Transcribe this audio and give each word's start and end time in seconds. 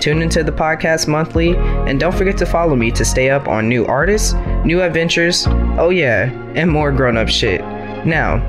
Tune 0.00 0.22
into 0.22 0.44
the 0.44 0.52
podcast 0.52 1.08
monthly, 1.08 1.56
and 1.56 1.98
don't 1.98 2.14
forget 2.14 2.36
to 2.38 2.46
follow 2.46 2.76
me 2.76 2.90
to 2.92 3.04
stay 3.04 3.30
up 3.30 3.48
on 3.48 3.68
new 3.68 3.84
artists, 3.86 4.34
new 4.64 4.82
adventures, 4.82 5.46
oh 5.78 5.90
yeah, 5.90 6.30
and 6.54 6.70
more 6.70 6.92
grown 6.92 7.16
up 7.16 7.28
shit. 7.28 7.60
Now, 8.06 8.42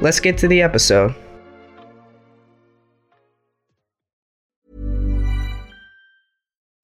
let's 0.00 0.20
get 0.20 0.38
to 0.38 0.48
the 0.48 0.62
episode. 0.62 1.14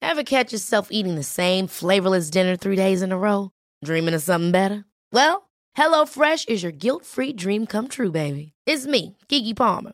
Ever 0.01 0.23
catch 0.23 0.53
yourself 0.53 0.89
eating 0.91 1.15
the 1.15 1.23
same 1.23 1.65
flavorless 1.65 2.29
dinner 2.29 2.55
three 2.55 2.75
days 2.75 3.01
in 3.01 3.11
a 3.11 3.17
row? 3.17 3.49
Dreaming 3.83 4.13
of 4.13 4.21
something 4.21 4.51
better? 4.51 4.85
Well, 5.11 5.49
HelloFresh 5.75 6.49
is 6.49 6.61
your 6.61 6.71
guilt 6.71 7.03
free 7.03 7.33
dream 7.33 7.65
come 7.65 7.87
true, 7.87 8.11
baby. 8.11 8.53
It's 8.67 8.85
me, 8.85 9.17
Keke 9.27 9.55
Palmer. 9.55 9.93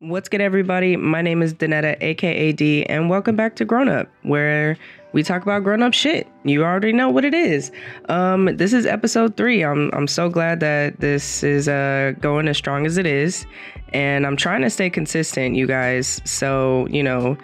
What's 0.00 0.28
good, 0.28 0.42
everybody? 0.42 0.94
My 0.94 1.22
name 1.22 1.40
is 1.40 1.54
Danetta, 1.54 1.96
aka 2.02 2.52
D, 2.52 2.84
and 2.84 3.08
welcome 3.08 3.34
back 3.34 3.56
to 3.56 3.64
Grown 3.64 3.88
Up, 3.88 4.06
where 4.24 4.76
we 5.14 5.22
talk 5.22 5.40
about 5.40 5.64
grown 5.64 5.82
up 5.82 5.94
shit. 5.94 6.28
You 6.46 6.62
already 6.62 6.92
know 6.92 7.10
what 7.10 7.24
it 7.24 7.34
is. 7.34 7.72
Um, 8.08 8.56
this 8.56 8.72
is 8.72 8.86
episode 8.86 9.36
three. 9.36 9.64
I'm 9.64 9.90
I'm 9.92 10.06
so 10.06 10.28
glad 10.28 10.60
that 10.60 11.00
this 11.00 11.42
is 11.42 11.68
uh 11.68 12.12
going 12.20 12.46
as 12.46 12.56
strong 12.56 12.86
as 12.86 12.98
it 12.98 13.06
is, 13.06 13.46
and 13.92 14.24
I'm 14.24 14.36
trying 14.36 14.62
to 14.62 14.70
stay 14.70 14.88
consistent, 14.88 15.56
you 15.56 15.66
guys. 15.66 16.22
So 16.24 16.86
you 16.88 17.02
know, 17.02 17.36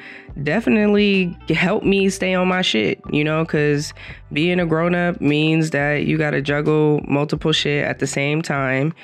definitely 0.43 1.37
help 1.49 1.85
me 1.85 2.09
stay 2.11 2.35
on 2.35 2.49
my 2.49 2.63
shit, 2.63 3.01
you 3.11 3.25
know, 3.25 3.45
because 3.45 3.93
being 4.33 4.61
a 4.61 4.67
grown 4.67 4.95
up 4.95 5.21
means 5.21 5.71
that 5.71 6.07
you 6.07 6.17
got 6.17 6.31
to 6.31 6.41
juggle 6.41 7.01
multiple 7.07 7.53
shit 7.53 7.85
at 7.85 7.99
the 7.99 8.07
same 8.07 8.41
time. 8.41 8.95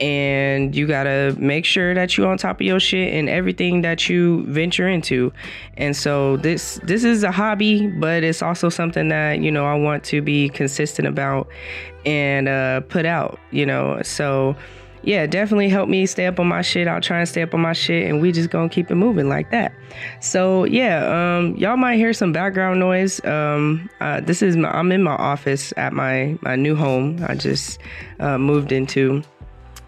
And 0.00 0.74
you 0.74 0.86
got 0.86 1.04
to 1.04 1.36
make 1.38 1.66
sure 1.66 1.94
that 1.94 2.16
you're 2.16 2.26
on 2.26 2.38
top 2.38 2.60
of 2.60 2.66
your 2.66 2.80
shit 2.80 3.12
and 3.12 3.28
everything 3.28 3.82
that 3.82 4.08
you 4.08 4.44
venture 4.46 4.88
into. 4.88 5.32
And 5.76 5.94
so 5.94 6.38
this 6.38 6.80
this 6.82 7.04
is 7.04 7.22
a 7.22 7.30
hobby, 7.30 7.88
but 7.88 8.24
it's 8.24 8.42
also 8.42 8.70
something 8.70 9.08
that, 9.08 9.41
you 9.42 9.50
know, 9.50 9.66
I 9.66 9.74
want 9.74 10.04
to 10.04 10.22
be 10.22 10.48
consistent 10.48 11.08
about 11.08 11.48
and 12.04 12.48
uh, 12.48 12.80
put 12.82 13.06
out, 13.06 13.38
you 13.50 13.66
know. 13.66 14.00
So 14.02 14.56
yeah, 15.04 15.26
definitely 15.26 15.68
help 15.68 15.88
me 15.88 16.06
stay 16.06 16.26
up 16.26 16.38
on 16.38 16.46
my 16.46 16.62
shit. 16.62 16.86
I'll 16.86 17.00
try 17.00 17.18
and 17.18 17.28
stay 17.28 17.42
up 17.42 17.54
on 17.54 17.60
my 17.60 17.72
shit, 17.72 18.08
and 18.08 18.20
we 18.20 18.32
just 18.32 18.50
gonna 18.50 18.68
keep 18.68 18.90
it 18.90 18.94
moving 18.94 19.28
like 19.28 19.50
that. 19.50 19.72
So 20.20 20.64
yeah, 20.64 21.38
um, 21.38 21.56
y'all 21.56 21.76
might 21.76 21.96
hear 21.96 22.12
some 22.12 22.32
background 22.32 22.78
noise. 22.80 23.24
Um, 23.24 23.90
uh, 24.00 24.20
this 24.20 24.42
is 24.42 24.56
my, 24.56 24.70
I'm 24.70 24.92
in 24.92 25.02
my 25.02 25.16
office 25.16 25.72
at 25.76 25.92
my 25.92 26.38
my 26.42 26.56
new 26.56 26.76
home. 26.76 27.24
I 27.26 27.34
just 27.34 27.78
uh, 28.20 28.38
moved 28.38 28.72
into. 28.72 29.22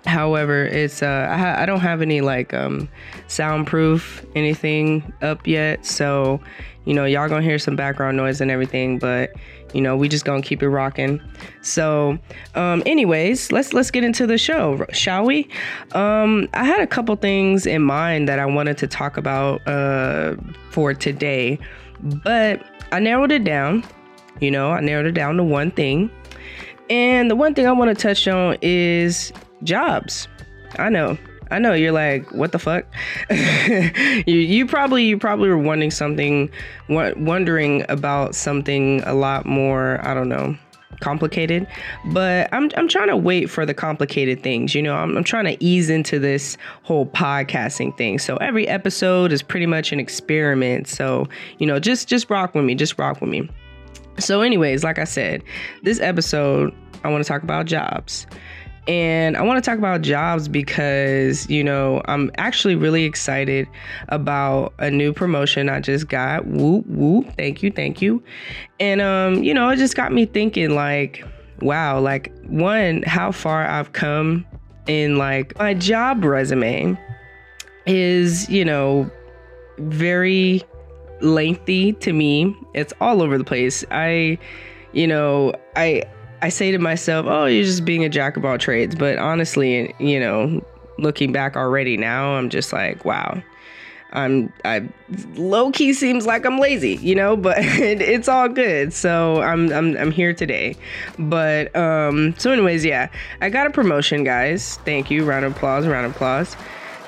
However, 0.07 0.65
it's 0.67 1.03
uh, 1.03 1.29
I, 1.31 1.63
I 1.63 1.67
don't 1.67 1.81
have 1.81 2.03
any 2.03 2.21
like 2.21 2.53
um, 2.53 2.89
soundproof 3.29 4.25
anything 4.35 5.13
up 5.23 5.47
yet, 5.47 5.87
so 5.87 6.41
you 6.85 6.93
know 6.93 7.05
y'all 7.05 7.29
gonna 7.29 7.43
hear 7.43 7.59
some 7.59 7.77
background 7.77 8.17
noise 8.17 8.41
and 8.41 8.51
everything, 8.51 8.99
but 8.99 9.33
you 9.73 9.81
know 9.81 9.97
we 9.97 10.09
just 10.09 10.25
gonna 10.25 10.43
keep 10.43 10.63
it 10.63 10.69
rocking. 10.69 11.21
So 11.63 12.19
um 12.55 12.83
anyways 12.87 13.51
let's 13.51 13.73
let's 13.73 13.91
get 13.91 14.05
into 14.05 14.27
the 14.27 14.39
show 14.39 14.85
shall 14.93 15.25
we? 15.25 15.49
Um 15.93 16.49
i 16.55 16.65
had 16.65 16.81
a 16.81 16.87
couple 16.87 17.17
things 17.17 17.67
in 17.67 17.83
mind 17.83 18.29
that 18.29 18.39
i 18.39 18.47
wanted 18.47 18.79
to 18.79 18.87
talk 18.87 19.17
about 19.17 19.67
uh 19.67 20.37
for 20.71 20.95
today 20.95 21.59
but 22.03 22.63
i 22.93 22.99
narrowed 22.99 23.33
it 23.33 23.45
down 23.45 23.85
you 24.41 24.51
know 24.51 24.73
i 24.73 24.81
narrowed 24.81 25.07
it 25.07 25.13
down 25.13 25.37
to 25.37 25.45
one 25.45 25.71
thing. 25.71 26.11
And 26.91 27.31
the 27.31 27.37
one 27.37 27.55
thing 27.55 27.67
i 27.67 27.73
want 27.73 27.97
to 27.97 28.01
touch 28.01 28.29
on 28.29 28.57
is 28.61 29.33
jobs 29.65 30.29
i 30.79 30.89
know 30.89 31.17
I 31.51 31.59
know 31.59 31.73
you're 31.73 31.93
like, 31.93 32.33
what 32.33 32.53
the 32.53 32.59
fuck? 32.59 32.85
you, 34.27 34.39
you 34.39 34.67
probably 34.67 35.05
you 35.05 35.19
probably 35.19 35.49
were 35.49 35.59
wondering 35.59 35.91
something, 35.91 36.51
wondering 36.89 37.85
about 37.89 38.35
something 38.35 39.03
a 39.05 39.15
lot 39.15 39.47
more. 39.47 40.05
I 40.05 40.15
don't 40.15 40.29
know, 40.29 40.57
complicated. 41.01 41.67
But 42.07 42.49
I'm 42.53 42.71
I'm 42.77 42.89
trying 42.89 43.09
to 43.09 43.17
wait 43.17 43.51
for 43.51 43.67
the 43.67 43.75
complicated 43.75 44.43
things. 44.43 44.75
You 44.75 44.83
know, 44.83 44.97
I'm, 44.97 45.17
I'm 45.17 45.25
trying 45.25 45.45
to 45.45 45.63
ease 45.65 45.91
into 45.91 46.19
this 46.19 46.57
whole 46.83 47.07
podcasting 47.07 47.97
thing. 47.97 48.19
So 48.19 48.37
every 48.39 48.67
episode 48.67 49.33
is 49.33 49.43
pretty 49.43 49.67
much 49.67 49.93
an 49.93 50.01
experiment. 50.01 50.89
So 50.89 51.29
you 51.59 51.67
know, 51.67 51.79
just 51.79 52.09
just 52.09 52.31
rock 52.31 52.55
with 52.55 52.65
me. 52.65 52.75
Just 52.75 52.99
rock 52.99 53.21
with 53.21 53.31
me. 53.31 53.49
So, 54.19 54.43
anyways, 54.43 54.85
like 54.85 54.99
I 54.99 55.05
said, 55.05 55.43
this 55.83 56.01
episode 56.01 56.73
I 57.03 57.09
want 57.09 57.23
to 57.23 57.29
talk 57.29 57.43
about 57.43 57.67
jobs. 57.67 58.27
And 58.87 59.37
I 59.37 59.43
want 59.43 59.63
to 59.63 59.69
talk 59.69 59.79
about 59.79 60.03
jobs 60.03 60.47
because, 60.47 61.49
you 61.49 61.65
know, 61.65 62.03
I'm 62.05 62.31
actually 62.37 62.77
really 62.77 63.05
excited 63.05 63.67
about 64.09 64.75
a 64.79 64.91
new 64.91 65.13
promotion 65.13 65.71
I 65.71 65.81
just 65.81 66.09
got. 66.09 66.47
Whoop, 66.47 66.87
whoop. 66.87 67.35
Thank 67.37 67.63
you. 67.63 67.71
Thank 67.71 68.03
you. 68.03 68.23
And, 68.79 69.01
um, 69.01 69.43
you 69.43 69.55
know, 69.55 69.71
it 69.71 69.77
just 69.77 69.97
got 69.97 70.13
me 70.13 70.27
thinking, 70.27 70.75
like, 70.75 71.25
wow, 71.61 71.99
like, 71.99 72.31
one, 72.45 73.03
how 73.05 73.33
far 73.33 73.67
I've 73.67 73.93
come 73.93 74.45
in, 74.87 75.17
like, 75.17 75.59
my 75.59 75.73
job 75.73 76.23
resume 76.23 76.99
is, 77.87 78.51
you 78.51 78.67
know, 78.67 79.11
very 79.79 80.63
lengthy 81.23 81.95
to 81.95 82.13
me. 82.13 82.55
It's 82.75 82.93
all 83.01 83.23
over 83.23 83.39
the 83.39 83.45
place. 83.45 83.83
I, 83.91 84.39
you 84.93 85.07
know, 85.07 85.55
I 85.75 86.03
I 86.45 86.51
say 86.51 86.73
to 86.73 86.79
myself, 86.79 87.25
oh, 87.27 87.47
you're 87.47 87.65
just 87.65 87.87
being 87.87 88.05
a 88.05 88.09
jack 88.11 88.37
of 88.37 88.45
all 88.45 88.59
trades. 88.59 88.95
But 88.95 89.17
honestly, 89.17 89.95
you 89.99 90.21
know, 90.21 90.63
looking 90.99 91.33
back 91.33 91.57
already 91.57 91.97
now, 91.97 92.35
I'm 92.35 92.51
just 92.51 92.71
like, 92.71 93.03
wow. 93.07 93.43
I'm 94.13 94.53
I 94.63 94.87
low 95.37 95.71
key 95.71 95.95
seems 95.95 96.27
like 96.27 96.45
I'm 96.45 96.59
lazy, 96.59 96.97
you 96.97 97.15
know, 97.15 97.35
but 97.35 97.57
it, 97.61 98.03
it's 98.03 98.29
all 98.29 98.51
good. 98.51 98.93
So 98.93 99.41
I'm 99.41 99.73
I'm 99.73 99.97
I'm 99.97 100.11
here 100.11 100.35
today. 100.35 100.77
But 101.19 101.75
um 101.75 102.35
so 102.37 102.53
anyways, 102.53 102.85
yeah. 102.85 103.09
I 103.41 103.49
got 103.49 103.67
a 103.67 103.71
promotion, 103.71 104.23
guys. 104.23 104.77
Thank 104.85 105.11
you. 105.11 105.25
Round 105.25 105.47
of 105.47 105.53
applause, 105.57 105.87
round 105.87 106.05
of 106.05 106.13
applause. 106.13 106.59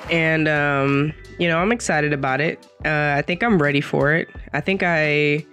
And 0.09 0.47
um 0.47 1.13
you 1.37 1.47
know, 1.47 1.59
I'm 1.59 1.71
excited 1.71 2.11
about 2.11 2.41
it. 2.41 2.65
Uh 2.83 3.13
I 3.17 3.21
think 3.21 3.43
I'm 3.43 3.61
ready 3.61 3.81
for 3.81 4.15
it. 4.15 4.29
I 4.53 4.61
think 4.61 4.81
I 4.83 5.45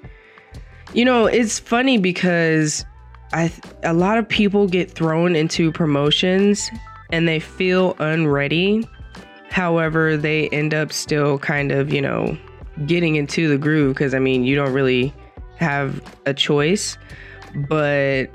you 0.95 1.05
know, 1.05 1.27
it's 1.27 1.59
funny 1.59 1.99
because 1.99 2.87
A 3.35 3.93
lot 3.93 4.17
of 4.17 4.29
people 4.29 4.69
get 4.69 4.91
thrown 4.91 5.35
into 5.35 5.73
promotions 5.73 6.71
and 7.11 7.27
they 7.27 7.41
feel 7.41 7.97
unready. 7.99 8.89
However, 9.51 10.17
they 10.17 10.49
end 10.51 10.73
up 10.73 10.93
still 10.93 11.39
kind 11.39 11.73
of, 11.73 11.93
you 11.93 12.01
know, 12.01 12.37
getting 12.87 13.17
into 13.17 13.49
the 13.49 13.59
groove 13.59 13.95
because 13.95 14.15
I 14.15 14.21
mean, 14.21 14.45
you 14.45 14.55
don't 14.55 14.73
really 14.73 15.13
have 15.57 16.01
a 16.27 16.35
choice, 16.35 16.97
but 17.69 18.27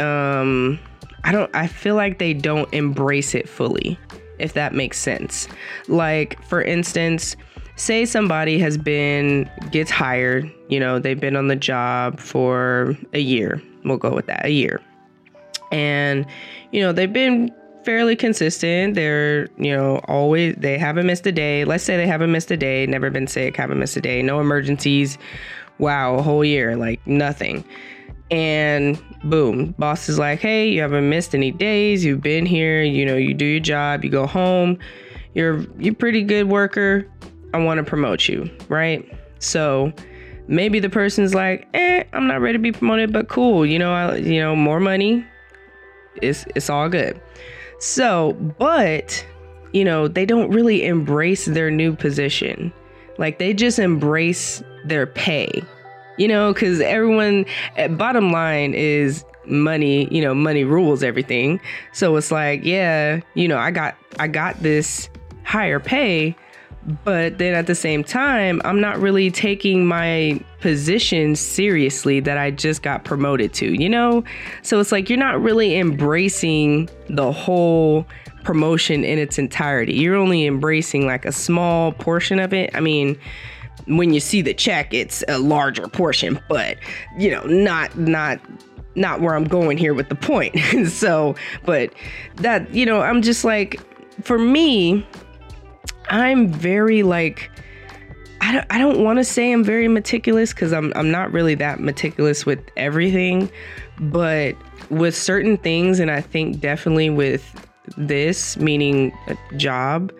um 0.00 0.80
I 1.22 1.30
don't 1.30 1.54
I 1.54 1.68
feel 1.68 1.94
like 1.94 2.18
they 2.18 2.34
don't 2.34 2.72
embrace 2.74 3.36
it 3.36 3.48
fully, 3.48 3.98
if 4.40 4.54
that 4.54 4.74
makes 4.74 4.98
sense. 4.98 5.46
Like 5.86 6.42
for 6.44 6.60
instance, 6.60 7.36
say 7.76 8.04
somebody 8.04 8.58
has 8.58 8.76
been 8.76 9.48
gets 9.70 9.92
hired, 9.92 10.50
you 10.68 10.80
know, 10.80 10.98
they've 10.98 11.20
been 11.20 11.36
on 11.36 11.46
the 11.46 11.56
job 11.56 12.18
for 12.18 12.96
a 13.12 13.20
year 13.20 13.62
We'll 13.84 13.98
go 13.98 14.14
with 14.14 14.26
that, 14.26 14.44
a 14.46 14.50
year. 14.50 14.80
And, 15.72 16.26
you 16.72 16.80
know, 16.80 16.92
they've 16.92 17.12
been 17.12 17.50
fairly 17.84 18.16
consistent. 18.16 18.94
They're, 18.94 19.48
you 19.56 19.74
know, 19.76 20.00
always, 20.08 20.54
they 20.58 20.78
haven't 20.78 21.06
missed 21.06 21.26
a 21.26 21.32
day. 21.32 21.64
Let's 21.64 21.84
say 21.84 21.96
they 21.96 22.06
haven't 22.06 22.32
missed 22.32 22.50
a 22.50 22.56
day, 22.56 22.86
never 22.86 23.10
been 23.10 23.26
sick, 23.26 23.56
haven't 23.56 23.78
missed 23.78 23.96
a 23.96 24.00
day, 24.00 24.22
no 24.22 24.40
emergencies. 24.40 25.16
Wow, 25.78 26.16
a 26.16 26.22
whole 26.22 26.44
year, 26.44 26.76
like 26.76 27.04
nothing. 27.06 27.64
and 28.30 29.02
boom, 29.24 29.74
boss 29.78 30.08
is 30.08 30.18
like, 30.18 30.38
hey, 30.40 30.68
you 30.68 30.80
haven't 30.80 31.08
missed 31.08 31.34
any 31.34 31.50
days. 31.50 32.04
You've 32.04 32.20
been 32.20 32.46
here. 32.46 32.82
You 32.82 33.04
know, 33.04 33.16
you 33.16 33.34
do 33.34 33.44
your 33.44 33.60
job. 33.60 34.04
You 34.04 34.10
go 34.10 34.26
home. 34.26 34.78
You're 35.34 35.66
you're 35.78 35.94
pretty 35.94 36.22
good 36.22 36.48
worker. 36.48 37.06
I 37.54 37.58
want 37.58 37.78
to 37.78 37.84
promote 37.84 38.28
you, 38.28 38.48
right? 38.68 39.04
So 39.40 39.92
maybe 40.50 40.80
the 40.80 40.90
person's 40.90 41.34
like, 41.34 41.66
eh, 41.72 42.04
I'm 42.12 42.26
not 42.26 42.40
ready 42.40 42.58
to 42.58 42.62
be 42.62 42.72
promoted, 42.72 43.12
but 43.12 43.28
cool. 43.28 43.64
You 43.64 43.78
know, 43.78 43.92
I, 43.92 44.16
you 44.16 44.40
know, 44.40 44.54
more 44.54 44.80
money. 44.80 45.24
It's 46.20 46.44
it's 46.54 46.68
all 46.68 46.88
good. 46.88 47.20
So, 47.78 48.34
but 48.58 49.24
you 49.72 49.84
know, 49.84 50.08
they 50.08 50.26
don't 50.26 50.50
really 50.50 50.84
embrace 50.84 51.46
their 51.46 51.70
new 51.70 51.94
position. 51.94 52.72
Like 53.16 53.38
they 53.38 53.54
just 53.54 53.78
embrace 53.78 54.62
their 54.84 55.06
pay 55.06 55.62
you 56.20 56.28
know, 56.28 56.52
because 56.52 56.82
everyone, 56.82 57.46
eh, 57.76 57.88
bottom 57.88 58.30
line 58.30 58.74
is 58.74 59.24
money, 59.46 60.06
you 60.14 60.20
know, 60.20 60.34
money 60.34 60.64
rules 60.64 61.02
everything. 61.02 61.58
So 61.92 62.14
it's 62.16 62.30
like, 62.30 62.62
yeah, 62.62 63.20
you 63.32 63.48
know, 63.48 63.56
I 63.56 63.70
got, 63.70 63.96
I 64.18 64.28
got 64.28 64.62
this 64.62 65.08
higher 65.44 65.80
pay, 65.80 66.36
but 67.04 67.38
then 67.38 67.54
at 67.54 67.66
the 67.66 67.74
same 67.74 68.02
time, 68.02 68.60
I'm 68.64 68.80
not 68.80 68.98
really 68.98 69.30
taking 69.30 69.86
my 69.86 70.40
position 70.60 71.36
seriously 71.36 72.20
that 72.20 72.38
I 72.38 72.50
just 72.50 72.82
got 72.82 73.04
promoted 73.04 73.52
to, 73.54 73.72
you 73.74 73.88
know? 73.88 74.24
So 74.62 74.80
it's 74.80 74.90
like 74.90 75.10
you're 75.10 75.18
not 75.18 75.40
really 75.40 75.76
embracing 75.78 76.88
the 77.08 77.32
whole 77.32 78.06
promotion 78.44 79.04
in 79.04 79.18
its 79.18 79.38
entirety. 79.38 79.94
You're 79.94 80.16
only 80.16 80.46
embracing 80.46 81.06
like 81.06 81.24
a 81.24 81.32
small 81.32 81.92
portion 81.92 82.38
of 82.38 82.54
it. 82.54 82.70
I 82.74 82.80
mean, 82.80 83.18
when 83.86 84.14
you 84.14 84.20
see 84.20 84.40
the 84.40 84.54
check, 84.54 84.94
it's 84.94 85.22
a 85.28 85.38
larger 85.38 85.86
portion, 85.88 86.40
but 86.48 86.78
you 87.18 87.30
know, 87.30 87.42
not 87.44 87.96
not 87.98 88.40
not 88.94 89.20
where 89.20 89.34
I'm 89.34 89.44
going 89.44 89.78
here 89.78 89.94
with 89.94 90.08
the 90.08 90.14
point. 90.14 90.58
so, 90.88 91.34
but 91.64 91.92
that, 92.36 92.72
you 92.74 92.84
know, 92.84 93.00
I'm 93.00 93.22
just 93.22 93.44
like, 93.44 93.80
for 94.24 94.38
me, 94.38 95.06
I'm 96.10 96.48
very 96.48 97.02
like, 97.02 97.50
I 98.40 98.52
don't, 98.52 98.66
I 98.70 98.78
don't 98.78 99.02
want 99.02 99.18
to 99.18 99.24
say 99.24 99.52
I'm 99.52 99.64
very 99.64 99.88
meticulous 99.88 100.52
because 100.52 100.72
I'm, 100.72 100.92
I'm 100.96 101.10
not 101.10 101.32
really 101.32 101.54
that 101.56 101.80
meticulous 101.80 102.44
with 102.44 102.58
everything, 102.76 103.50
but 104.00 104.56
with 104.90 105.16
certain 105.16 105.56
things, 105.56 106.00
and 106.00 106.10
I 106.10 106.20
think 106.20 106.60
definitely 106.60 107.10
with 107.10 107.66
this, 107.96 108.56
meaning 108.56 109.12
a 109.28 109.56
job, 109.56 110.12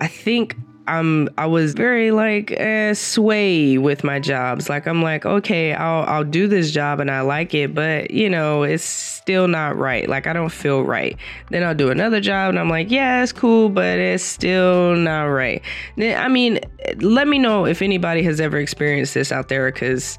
I 0.00 0.06
think 0.06 0.56
I'm 0.86 1.28
I 1.38 1.46
was 1.46 1.74
very 1.74 2.10
like 2.10 2.52
eh, 2.52 2.92
sway 2.94 3.78
with 3.78 4.04
my 4.04 4.20
jobs. 4.20 4.68
Like 4.68 4.86
I'm 4.86 5.02
like, 5.02 5.24
okay, 5.24 5.72
I'll 5.72 6.04
I'll 6.04 6.24
do 6.24 6.46
this 6.46 6.70
job 6.70 7.00
and 7.00 7.10
I 7.10 7.22
like 7.22 7.54
it, 7.54 7.74
but 7.74 8.10
you 8.10 8.28
know, 8.28 8.62
it's 8.62 8.84
still 8.84 9.48
not 9.48 9.76
right. 9.76 10.08
Like 10.08 10.26
I 10.26 10.32
don't 10.32 10.52
feel 10.52 10.82
right. 10.82 11.16
Then 11.50 11.62
I'll 11.64 11.74
do 11.74 11.90
another 11.90 12.20
job 12.20 12.50
and 12.50 12.58
I'm 12.58 12.68
like, 12.68 12.90
yeah, 12.90 13.22
it's 13.22 13.32
cool, 13.32 13.68
but 13.68 13.98
it's 13.98 14.24
still 14.24 14.94
not 14.94 15.24
right. 15.24 15.62
Then 15.96 16.22
I 16.22 16.28
mean, 16.28 16.60
let 16.98 17.28
me 17.28 17.38
know 17.38 17.66
if 17.66 17.80
anybody 17.80 18.22
has 18.22 18.40
ever 18.40 18.58
experienced 18.58 19.14
this 19.14 19.32
out 19.32 19.48
there 19.48 19.70
cuz 19.72 20.18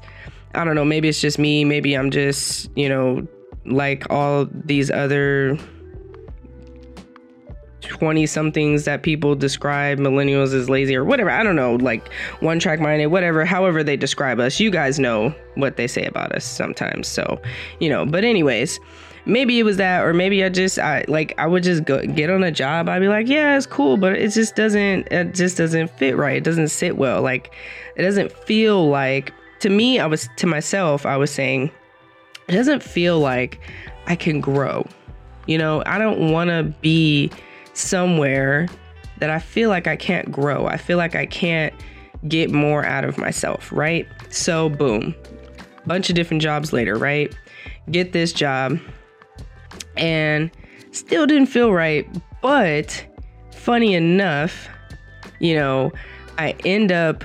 I 0.54 0.64
don't 0.64 0.74
know, 0.74 0.84
maybe 0.84 1.08
it's 1.08 1.20
just 1.20 1.38
me, 1.38 1.64
maybe 1.64 1.94
I'm 1.94 2.10
just, 2.10 2.70
you 2.76 2.88
know, 2.88 3.26
like 3.66 4.10
all 4.10 4.48
these 4.52 4.90
other 4.90 5.58
20 7.88 8.26
somethings 8.26 8.84
that 8.84 9.02
people 9.02 9.34
describe 9.34 9.98
millennials 9.98 10.54
as 10.54 10.68
lazy 10.68 10.96
or 10.96 11.04
whatever. 11.04 11.30
I 11.30 11.42
don't 11.42 11.56
know, 11.56 11.76
like 11.76 12.12
one 12.40 12.58
track 12.58 12.80
minded, 12.80 13.06
whatever, 13.06 13.44
however 13.44 13.82
they 13.82 13.96
describe 13.96 14.40
us. 14.40 14.60
You 14.60 14.70
guys 14.70 14.98
know 14.98 15.34
what 15.54 15.76
they 15.76 15.86
say 15.86 16.04
about 16.04 16.32
us 16.32 16.44
sometimes. 16.44 17.08
So, 17.08 17.40
you 17.80 17.88
know, 17.88 18.06
but 18.06 18.24
anyways, 18.24 18.78
maybe 19.26 19.58
it 19.58 19.64
was 19.64 19.76
that 19.76 20.04
or 20.04 20.14
maybe 20.14 20.42
I 20.44 20.48
just 20.48 20.78
I 20.78 21.04
like 21.08 21.34
I 21.38 21.46
would 21.46 21.62
just 21.62 21.84
go 21.84 22.04
get 22.06 22.30
on 22.30 22.42
a 22.44 22.52
job. 22.52 22.88
I'd 22.88 23.00
be 23.00 23.08
like, 23.08 23.28
"Yeah, 23.28 23.56
it's 23.56 23.66
cool, 23.66 23.96
but 23.96 24.14
it 24.14 24.30
just 24.30 24.54
doesn't 24.54 25.08
it 25.12 25.34
just 25.34 25.56
doesn't 25.56 25.88
fit 25.98 26.16
right. 26.16 26.36
It 26.36 26.44
doesn't 26.44 26.68
sit 26.68 26.96
well. 26.96 27.22
Like 27.22 27.54
it 27.96 28.02
doesn't 28.02 28.32
feel 28.32 28.88
like 28.88 29.32
to 29.60 29.70
me, 29.70 29.98
I 29.98 30.06
was 30.06 30.28
to 30.36 30.46
myself, 30.46 31.04
I 31.04 31.16
was 31.16 31.30
saying 31.30 31.70
it 32.48 32.52
doesn't 32.52 32.82
feel 32.82 33.18
like 33.18 33.58
I 34.06 34.16
can 34.16 34.40
grow. 34.40 34.86
You 35.46 35.58
know, 35.58 35.82
I 35.86 35.98
don't 35.98 36.32
want 36.32 36.50
to 36.50 36.64
be 36.80 37.30
somewhere 37.76 38.68
that 39.18 39.30
I 39.30 39.38
feel 39.38 39.68
like 39.68 39.86
I 39.86 39.96
can't 39.96 40.30
grow. 40.30 40.66
I 40.66 40.76
feel 40.76 40.98
like 40.98 41.14
I 41.14 41.26
can't 41.26 41.74
get 42.28 42.50
more 42.50 42.84
out 42.84 43.04
of 43.04 43.18
myself, 43.18 43.70
right? 43.72 44.06
So, 44.30 44.68
boom, 44.68 45.14
bunch 45.86 46.08
of 46.08 46.16
different 46.16 46.42
jobs 46.42 46.72
later, 46.72 46.96
right? 46.96 47.34
Get 47.90 48.12
this 48.12 48.32
job 48.32 48.78
and 49.96 50.50
still 50.92 51.26
didn't 51.26 51.46
feel 51.46 51.72
right. 51.72 52.06
But 52.42 53.04
funny 53.52 53.94
enough, 53.94 54.68
you 55.38 55.54
know, 55.54 55.92
I 56.38 56.54
end 56.64 56.92
up 56.92 57.24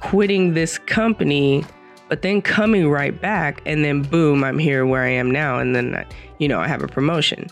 quitting 0.00 0.54
this 0.54 0.78
company, 0.78 1.64
but 2.08 2.22
then 2.22 2.42
coming 2.42 2.90
right 2.90 3.18
back, 3.20 3.62
and 3.66 3.84
then 3.84 4.02
boom, 4.02 4.42
I'm 4.44 4.58
here 4.58 4.86
where 4.86 5.02
I 5.02 5.10
am 5.10 5.30
now. 5.30 5.58
And 5.58 5.74
then, 5.74 6.04
you 6.38 6.48
know, 6.48 6.60
I 6.60 6.68
have 6.68 6.82
a 6.82 6.88
promotion. 6.88 7.48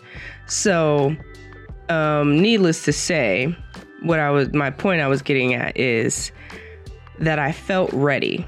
So, 0.46 1.14
um, 1.88 2.40
needless 2.40 2.84
to 2.84 2.92
say, 2.92 3.54
what 4.02 4.20
I 4.20 4.30
was 4.30 4.52
my 4.52 4.70
point 4.70 5.00
I 5.00 5.08
was 5.08 5.22
getting 5.22 5.54
at 5.54 5.76
is 5.76 6.32
that 7.18 7.38
I 7.38 7.52
felt 7.52 7.92
ready. 7.92 8.46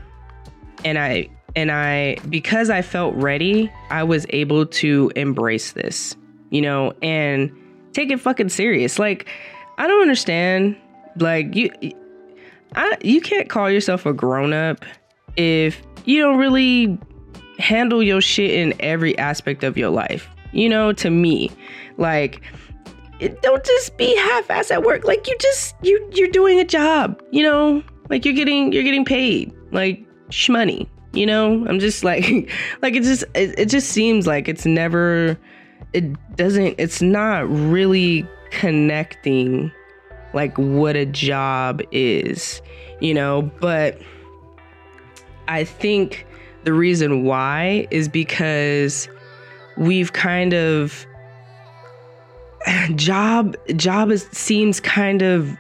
And 0.85 0.99
I 0.99 1.29
and 1.57 1.71
I 1.71 2.17
because 2.29 2.71
I 2.71 2.83
felt 2.83 3.15
ready, 3.15 3.71
I 3.91 4.03
was 4.05 4.27
able 4.31 4.67
to 4.67 5.11
embrace 5.17 5.73
this, 5.73 6.17
you 6.51 6.63
know, 6.63 6.93
and 7.03 7.51
take 7.93 8.11
it 8.11 8.21
fucking 8.21 8.49
serious. 8.49 8.99
Like 8.99 9.29
I 9.79 9.87
don't 9.87 10.03
understand 10.03 10.77
like 11.17 11.55
you 11.55 11.71
I 12.75 12.97
you 13.03 13.21
can't 13.21 13.49
call 13.49 13.71
yourself 13.71 14.07
a 14.07 14.13
grown 14.13 14.53
up 14.53 14.85
if 15.37 15.83
you 16.05 16.21
don't 16.21 16.39
really 16.39 16.99
handle 17.59 18.03
your 18.03 18.21
shit 18.21 18.53
in 18.53 18.75
every 18.81 19.17
aspect 19.19 19.65
of 19.65 19.77
your 19.77 19.91
life. 19.91 20.29
You 20.53 20.69
know, 20.69 20.93
to 20.95 21.11
me, 21.11 21.51
like 21.99 22.43
don't 23.29 23.65
just 23.65 23.97
be 23.97 24.17
half-ass 24.17 24.71
at 24.71 24.83
work. 24.83 25.05
Like 25.05 25.29
you 25.29 25.37
just 25.39 25.75
you 25.83 26.09
you're 26.13 26.29
doing 26.29 26.59
a 26.59 26.65
job, 26.65 27.23
you 27.31 27.43
know? 27.43 27.83
Like 28.09 28.25
you're 28.25 28.35
getting 28.35 28.73
you're 28.73 28.83
getting 28.83 29.05
paid. 29.05 29.53
Like 29.73 30.05
shmoney, 30.31 30.89
you 31.13 31.27
know? 31.27 31.67
I'm 31.67 31.79
just 31.79 32.05
like 32.11 32.51
like 32.83 32.95
it 32.95 33.03
just 33.03 33.25
it, 33.35 33.59
it 33.59 33.67
just 33.67 33.91
seems 33.91 34.27
like 34.27 34.49
it's 34.49 34.67
never 34.67 35.39
it 35.93 36.37
doesn't 36.37 36.75
it's 36.79 37.03
not 37.03 37.49
really 37.49 38.27
connecting 38.51 39.71
like 40.33 40.57
what 40.57 40.97
a 40.97 41.07
job 41.07 41.83
is, 41.91 42.63
you 43.01 43.15
know? 43.15 43.43
But 43.61 44.01
I 45.49 45.65
think 45.65 46.27
the 46.65 46.73
reason 46.73 47.25
why 47.25 47.87
is 47.91 48.09
because 48.09 49.09
we've 49.77 50.13
kind 50.13 50.55
of 50.55 51.07
job 52.95 53.57
job 53.77 54.11
is 54.11 54.29
seems 54.33 54.81
kind 54.81 55.23
of 55.23 55.57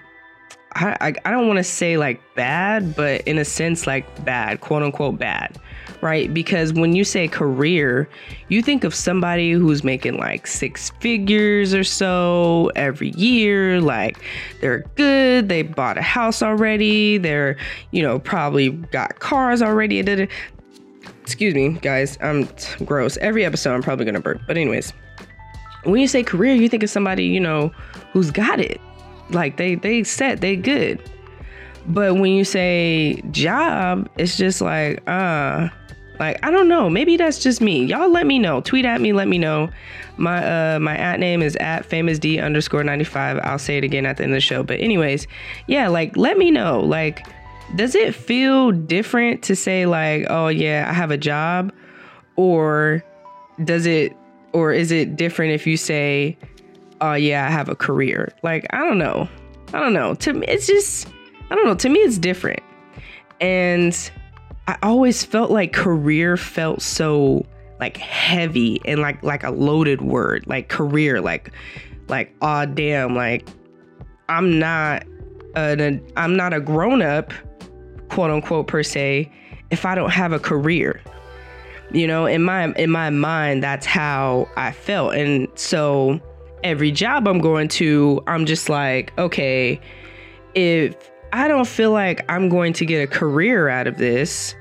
I, 0.74 0.96
I, 1.00 1.14
I 1.24 1.30
don't 1.30 1.48
want 1.48 1.56
to 1.56 1.64
say 1.64 1.96
like 1.96 2.20
bad, 2.36 2.94
but 2.94 3.22
in 3.22 3.38
a 3.38 3.44
sense 3.44 3.86
like 3.86 4.24
bad, 4.24 4.60
quote 4.60 4.82
unquote 4.82 5.18
bad, 5.18 5.58
right? 6.00 6.32
Because 6.32 6.72
when 6.72 6.94
you 6.94 7.02
say 7.02 7.26
career, 7.26 8.08
you 8.48 8.62
think 8.62 8.84
of 8.84 8.94
somebody 8.94 9.50
who's 9.50 9.82
making 9.82 10.18
like 10.18 10.46
six 10.46 10.90
figures 11.00 11.74
or 11.74 11.82
so 11.82 12.70
every 12.76 13.10
year. 13.10 13.80
Like 13.80 14.22
they're 14.60 14.84
good, 14.94 15.48
they 15.48 15.62
bought 15.62 15.98
a 15.98 16.02
house 16.02 16.40
already, 16.40 17.18
they're, 17.18 17.56
you 17.90 18.02
know, 18.02 18.20
probably 18.20 18.70
got 18.70 19.18
cars 19.18 19.62
already. 19.62 20.28
Excuse 21.22 21.54
me, 21.54 21.70
guys, 21.70 22.16
I'm 22.20 22.48
gross. 22.84 23.16
Every 23.16 23.44
episode 23.44 23.74
I'm 23.74 23.82
probably 23.82 24.04
gonna 24.04 24.20
burp. 24.20 24.40
But, 24.46 24.56
anyways 24.56 24.92
when 25.84 26.00
you 26.00 26.08
say 26.08 26.22
career, 26.22 26.54
you 26.54 26.68
think 26.68 26.82
of 26.82 26.90
somebody, 26.90 27.24
you 27.24 27.40
know, 27.40 27.72
who's 28.12 28.30
got 28.30 28.60
it. 28.60 28.80
Like 29.30 29.56
they 29.56 29.76
they 29.76 30.02
set, 30.04 30.40
they 30.40 30.56
good. 30.56 31.02
But 31.86 32.14
when 32.14 32.32
you 32.32 32.44
say 32.44 33.22
job, 33.30 34.08
it's 34.18 34.36
just 34.36 34.60
like, 34.60 35.02
uh, 35.08 35.68
like 36.18 36.38
I 36.44 36.50
don't 36.50 36.68
know. 36.68 36.90
Maybe 36.90 37.16
that's 37.16 37.42
just 37.42 37.60
me. 37.60 37.84
Y'all 37.84 38.10
let 38.10 38.26
me 38.26 38.38
know. 38.38 38.60
Tweet 38.60 38.84
at 38.84 39.00
me, 39.00 39.12
let 39.12 39.26
me 39.26 39.38
know. 39.38 39.70
My 40.18 40.74
uh 40.74 40.78
my 40.78 40.96
at 40.96 41.18
name 41.18 41.42
is 41.42 41.56
at 41.56 41.86
famous 41.86 42.18
D 42.18 42.38
underscore 42.38 42.84
95. 42.84 43.40
I'll 43.42 43.58
say 43.58 43.78
it 43.78 43.84
again 43.84 44.04
at 44.04 44.18
the 44.18 44.24
end 44.24 44.32
of 44.32 44.36
the 44.36 44.40
show. 44.40 44.62
But 44.62 44.80
anyways, 44.80 45.26
yeah, 45.66 45.88
like 45.88 46.16
let 46.16 46.36
me 46.36 46.50
know. 46.50 46.80
Like, 46.80 47.26
does 47.74 47.94
it 47.94 48.14
feel 48.14 48.70
different 48.70 49.42
to 49.44 49.56
say 49.56 49.86
like, 49.86 50.26
oh 50.28 50.48
yeah, 50.48 50.86
I 50.88 50.92
have 50.92 51.10
a 51.10 51.16
job? 51.16 51.72
Or 52.36 53.02
does 53.64 53.86
it 53.86 54.14
or 54.52 54.72
is 54.72 54.90
it 54.90 55.16
different 55.16 55.52
if 55.52 55.66
you 55.66 55.76
say, 55.76 56.36
"Oh 57.00 57.14
yeah, 57.14 57.46
I 57.46 57.50
have 57.50 57.68
a 57.68 57.74
career"? 57.74 58.32
Like 58.42 58.66
I 58.70 58.78
don't 58.78 58.98
know. 58.98 59.28
I 59.72 59.80
don't 59.80 59.92
know. 59.92 60.14
To 60.14 60.32
me, 60.32 60.46
it's 60.46 60.66
just 60.66 61.08
I 61.50 61.54
don't 61.54 61.66
know. 61.66 61.74
To 61.74 61.88
me, 61.88 62.00
it's 62.00 62.18
different, 62.18 62.60
and 63.40 64.10
I 64.66 64.76
always 64.82 65.24
felt 65.24 65.50
like 65.50 65.72
career 65.72 66.36
felt 66.36 66.82
so 66.82 67.44
like 67.80 67.96
heavy 67.96 68.80
and 68.84 69.00
like 69.00 69.22
like 69.22 69.42
a 69.42 69.50
loaded 69.50 70.02
word, 70.02 70.46
like 70.46 70.68
career, 70.68 71.20
like 71.20 71.52
like 72.08 72.34
oh 72.42 72.66
damn, 72.66 73.14
like 73.14 73.48
I'm 74.28 74.58
not 74.58 75.04
an 75.56 76.02
I'm 76.16 76.36
not 76.36 76.52
a 76.52 76.60
grown 76.60 77.02
up, 77.02 77.32
quote 78.08 78.30
unquote 78.30 78.66
per 78.66 78.82
se, 78.82 79.30
if 79.70 79.84
I 79.84 79.94
don't 79.94 80.10
have 80.10 80.32
a 80.32 80.38
career. 80.38 81.00
You 81.92 82.06
know, 82.06 82.26
in 82.26 82.42
my 82.42 82.72
in 82.74 82.90
my 82.90 83.10
mind, 83.10 83.62
that's 83.62 83.86
how 83.86 84.48
I 84.56 84.72
felt, 84.72 85.14
and 85.14 85.48
so 85.56 86.20
every 86.62 86.90
job 86.90 87.26
I'm 87.26 87.40
going 87.40 87.68
to, 87.68 88.22
I'm 88.26 88.46
just 88.46 88.68
like, 88.68 89.16
okay, 89.18 89.80
if 90.54 91.10
I 91.32 91.48
don't 91.48 91.66
feel 91.66 91.92
like 91.92 92.24
I'm 92.28 92.48
going 92.48 92.72
to 92.74 92.86
get 92.86 93.02
a 93.02 93.06
career 93.06 93.68
out 93.68 93.86
of 93.86 93.98
this, 93.98 94.54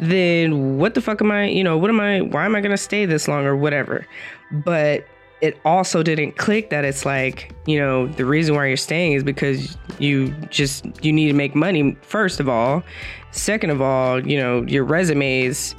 then 0.00 0.78
what 0.78 0.94
the 0.94 1.00
fuck 1.00 1.20
am 1.22 1.30
I, 1.30 1.46
you 1.46 1.64
know, 1.64 1.78
what 1.78 1.90
am 1.90 2.00
I, 2.00 2.22
why 2.22 2.44
am 2.44 2.54
I 2.56 2.60
going 2.60 2.72
to 2.72 2.76
stay 2.76 3.06
this 3.06 3.28
long 3.28 3.44
or 3.44 3.56
whatever? 3.56 4.06
But 4.50 5.06
it 5.40 5.58
also 5.64 6.02
didn't 6.02 6.36
click 6.36 6.70
that 6.70 6.84
it's 6.84 7.04
like, 7.04 7.52
you 7.66 7.78
know, 7.78 8.06
the 8.06 8.24
reason 8.24 8.54
why 8.54 8.66
you're 8.66 8.76
staying 8.76 9.12
is 9.12 9.24
because 9.24 9.76
you 9.98 10.30
just, 10.50 10.84
you 11.04 11.12
need 11.12 11.28
to 11.28 11.34
make 11.34 11.54
money, 11.54 11.96
first 12.02 12.40
of 12.40 12.48
all. 12.48 12.82
Second 13.30 13.70
of 13.70 13.80
all, 13.80 14.24
you 14.26 14.38
know, 14.38 14.62
your 14.62 14.84
resumes 14.84 15.74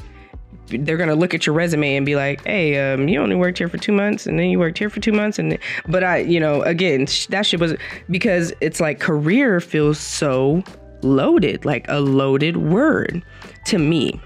they're 0.67 0.97
gonna 0.97 1.15
look 1.15 1.33
at 1.33 1.45
your 1.45 1.55
resume 1.55 1.95
and 1.95 2.05
be 2.05 2.15
like, 2.15 2.43
"Hey, 2.45 2.93
um, 2.93 3.07
you 3.07 3.21
only 3.21 3.35
worked 3.35 3.57
here 3.57 3.67
for 3.67 3.77
two 3.77 3.91
months, 3.91 4.25
and 4.25 4.39
then 4.39 4.49
you 4.49 4.59
worked 4.59 4.77
here 4.77 4.89
for 4.89 4.99
two 4.99 5.11
months." 5.11 5.39
And 5.39 5.57
but 5.87 6.03
I, 6.03 6.17
you 6.19 6.39
know, 6.39 6.61
again, 6.63 7.07
that 7.29 7.45
shit 7.45 7.59
was 7.59 7.75
because 8.09 8.53
it's 8.61 8.79
like 8.79 8.99
career 8.99 9.59
feels 9.59 9.99
so 9.99 10.63
loaded, 11.01 11.65
like 11.65 11.85
a 11.89 11.99
loaded 11.99 12.57
word 12.57 13.23
to 13.65 13.77
me. 13.77 14.19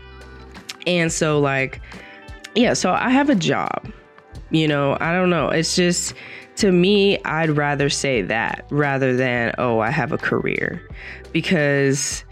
And 0.86 1.12
so, 1.12 1.40
like, 1.40 1.82
yeah, 2.56 2.74
so 2.74 2.92
I 2.92 3.10
have 3.10 3.30
a 3.30 3.36
job. 3.36 3.92
You 4.50 4.68
know, 4.68 4.98
I 5.02 5.14
don't 5.14 5.30
know. 5.30 5.50
It's 5.50 5.76
just 5.76 6.14
to 6.58 6.72
me, 6.72 7.22
I'd 7.24 7.52
rather 7.52 7.90
say 7.90 8.22
that 8.24 8.66
rather 8.70 9.16
than, 9.16 9.54
oh, 9.58 9.80
I 9.80 9.92
have 9.92 10.12
a 10.12 10.18
career 10.18 10.82
because 11.32 12.24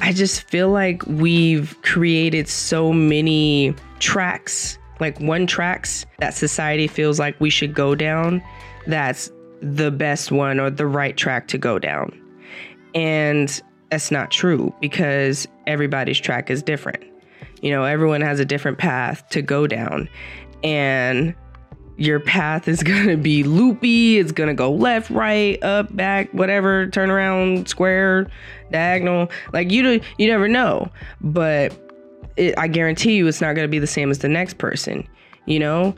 I 0.00 0.12
just 0.12 0.42
feel 0.42 0.70
like 0.70 1.04
we've 1.06 1.76
created 1.82 2.48
so 2.48 2.92
many 2.92 3.74
tracks, 3.98 4.78
like 5.00 5.18
one 5.20 5.46
tracks 5.46 6.06
that 6.18 6.34
society 6.34 6.86
feels 6.86 7.18
like 7.18 7.38
we 7.40 7.50
should 7.50 7.74
go 7.74 7.94
down. 7.94 8.42
That's 8.86 9.30
the 9.60 9.90
best 9.90 10.30
one 10.30 10.60
or 10.60 10.70
the 10.70 10.86
right 10.86 11.16
track 11.16 11.48
to 11.48 11.58
go 11.58 11.78
down. 11.78 12.18
And 12.94 13.60
that's 13.90 14.10
not 14.10 14.30
true 14.30 14.74
because 14.80 15.48
everybody's 15.66 16.18
track 16.18 16.50
is 16.50 16.62
different. 16.62 17.04
You 17.60 17.70
know, 17.70 17.84
everyone 17.84 18.20
has 18.20 18.40
a 18.40 18.44
different 18.44 18.78
path 18.78 19.28
to 19.30 19.42
go 19.42 19.66
down. 19.66 20.08
And 20.62 21.34
your 21.98 22.20
path 22.20 22.68
is 22.68 22.82
going 22.82 23.08
to 23.08 23.16
be 23.16 23.42
loopy. 23.42 24.18
It's 24.18 24.32
going 24.32 24.48
to 24.48 24.54
go 24.54 24.72
left, 24.72 25.10
right, 25.10 25.62
up, 25.62 25.94
back, 25.94 26.32
whatever, 26.32 26.86
turn 26.88 27.10
around, 27.10 27.68
square, 27.68 28.30
diagonal. 28.70 29.30
Like 29.52 29.70
you 29.70 29.82
do, 29.82 30.00
you 30.16 30.28
never 30.28 30.48
know, 30.48 30.90
but 31.20 31.74
it, 32.36 32.54
I 32.56 32.68
guarantee 32.68 33.16
you 33.16 33.26
it's 33.26 33.40
not 33.40 33.54
going 33.54 33.64
to 33.64 33.70
be 33.70 33.78
the 33.78 33.86
same 33.86 34.10
as 34.10 34.20
the 34.20 34.28
next 34.28 34.58
person, 34.58 35.06
you 35.44 35.58
know? 35.58 35.94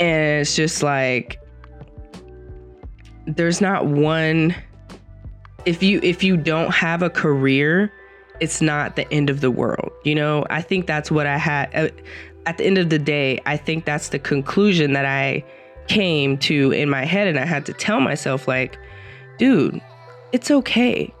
And 0.00 0.40
it's 0.40 0.56
just 0.56 0.82
like 0.82 1.38
there's 3.26 3.60
not 3.60 3.86
one 3.86 4.54
if 5.64 5.82
you 5.82 6.00
if 6.02 6.24
you 6.24 6.36
don't 6.36 6.72
have 6.72 7.02
a 7.02 7.10
career, 7.10 7.92
it's 8.40 8.60
not 8.60 8.96
the 8.96 9.10
end 9.12 9.30
of 9.30 9.40
the 9.40 9.50
world. 9.50 9.92
You 10.04 10.14
know, 10.14 10.44
I 10.50 10.62
think 10.62 10.86
that's 10.86 11.10
what 11.10 11.26
I 11.26 11.38
had 11.38 11.74
uh, 11.74 11.88
at 12.46 12.58
the 12.58 12.64
end 12.64 12.78
of 12.78 12.90
the 12.90 12.98
day, 12.98 13.40
I 13.46 13.56
think 13.56 13.84
that's 13.84 14.08
the 14.08 14.18
conclusion 14.18 14.92
that 14.94 15.06
I 15.06 15.44
came 15.88 16.38
to 16.38 16.72
in 16.72 16.88
my 16.88 17.04
head. 17.04 17.28
And 17.28 17.38
I 17.38 17.44
had 17.44 17.66
to 17.66 17.72
tell 17.72 18.00
myself, 18.00 18.48
like, 18.48 18.78
dude, 19.38 19.80
it's 20.32 20.50
okay. 20.50 21.12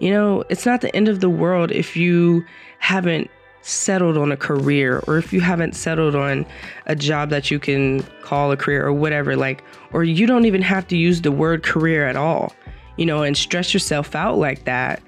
You 0.00 0.10
know, 0.10 0.44
it's 0.48 0.64
not 0.64 0.80
the 0.80 0.94
end 0.94 1.08
of 1.08 1.20
the 1.20 1.30
world 1.30 1.70
if 1.70 1.96
you 1.96 2.44
haven't 2.78 3.30
settled 3.62 4.16
on 4.16 4.32
a 4.32 4.36
career 4.36 5.02
or 5.06 5.18
if 5.18 5.32
you 5.32 5.40
haven't 5.40 5.76
settled 5.76 6.14
on 6.14 6.46
a 6.86 6.96
job 6.96 7.28
that 7.30 7.50
you 7.50 7.58
can 7.58 8.02
call 8.22 8.50
a 8.50 8.56
career 8.56 8.86
or 8.86 8.92
whatever. 8.92 9.36
Like, 9.36 9.62
or 9.92 10.04
you 10.04 10.26
don't 10.26 10.46
even 10.46 10.62
have 10.62 10.86
to 10.88 10.96
use 10.96 11.20
the 11.20 11.32
word 11.32 11.62
career 11.62 12.06
at 12.06 12.16
all, 12.16 12.54
you 12.96 13.04
know, 13.04 13.22
and 13.22 13.36
stress 13.36 13.74
yourself 13.74 14.14
out 14.14 14.38
like 14.38 14.64
that. 14.64 15.02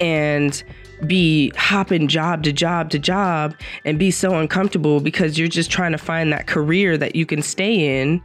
And 0.00 0.62
be 1.06 1.52
hopping 1.56 2.08
job 2.08 2.42
to 2.44 2.52
job 2.52 2.90
to 2.90 2.98
job 2.98 3.54
and 3.84 3.98
be 3.98 4.10
so 4.10 4.36
uncomfortable 4.36 5.00
because 5.00 5.38
you're 5.38 5.48
just 5.48 5.70
trying 5.70 5.92
to 5.92 5.98
find 5.98 6.32
that 6.32 6.46
career 6.46 6.96
that 6.96 7.16
you 7.16 7.26
can 7.26 7.42
stay 7.42 8.00
in 8.00 8.22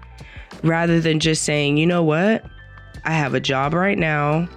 rather 0.64 1.00
than 1.00 1.20
just 1.20 1.44
saying, 1.44 1.78
you 1.78 1.86
know 1.86 2.04
what? 2.04 2.46
I 3.06 3.12
have 3.12 3.34
a 3.34 3.40
job 3.40 3.74
right 3.74 3.98
now. 3.98 4.48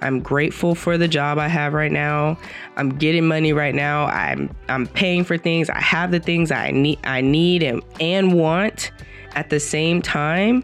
I'm 0.00 0.20
grateful 0.20 0.74
for 0.74 0.96
the 0.96 1.08
job 1.08 1.38
I 1.38 1.48
have 1.48 1.74
right 1.74 1.90
now. 1.90 2.38
I'm 2.76 2.90
getting 2.90 3.26
money 3.26 3.52
right 3.52 3.74
now. 3.74 4.06
I'm 4.06 4.54
I'm 4.68 4.86
paying 4.86 5.24
for 5.24 5.36
things. 5.36 5.68
I 5.68 5.80
have 5.80 6.12
the 6.12 6.20
things 6.20 6.52
I 6.52 6.70
need 6.70 7.00
I 7.04 7.20
need 7.20 7.62
and, 7.62 7.82
and 8.00 8.32
want 8.32 8.92
at 9.34 9.50
the 9.50 9.58
same 9.58 10.00
time. 10.00 10.62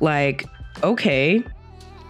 Like, 0.00 0.44
okay, 0.82 1.44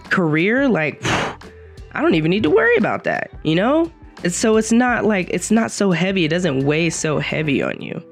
career, 0.04 0.68
like 0.68 1.00
I 1.92 2.02
don't 2.02 2.14
even 2.14 2.30
need 2.30 2.42
to 2.42 2.50
worry 2.50 2.76
about 2.76 3.04
that, 3.04 3.30
you 3.42 3.54
know? 3.54 3.90
So 4.34 4.56
it's 4.56 4.72
not 4.72 5.04
like 5.04 5.28
it's 5.30 5.50
not 5.50 5.70
so 5.70 5.90
heavy. 5.90 6.24
It 6.24 6.28
doesn't 6.28 6.64
weigh 6.64 6.90
so 6.90 7.18
heavy 7.18 7.62
on 7.62 7.80
you. 7.80 8.02